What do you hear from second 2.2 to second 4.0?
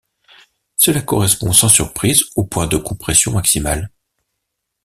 au point de compression maximale.